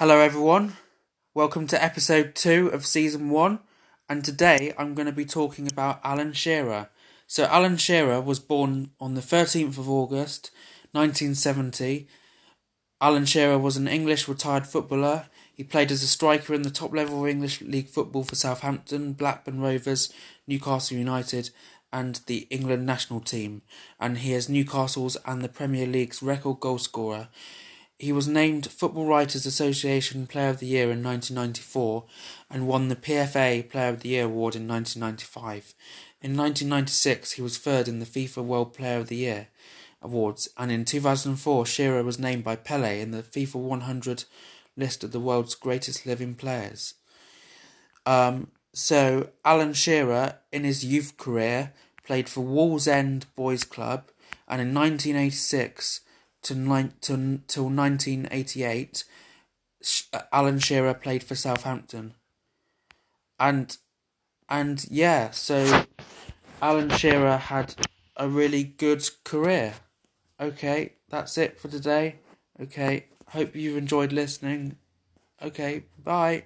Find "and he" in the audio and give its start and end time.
24.00-24.32